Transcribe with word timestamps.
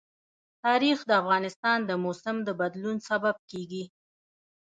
تاریخ 0.65 0.97
د 1.05 1.11
افغانستان 1.21 1.77
د 1.85 1.91
موسم 2.03 2.35
د 2.47 2.49
بدلون 2.61 2.97
سبب 3.09 3.35
کېږي. 3.49 3.83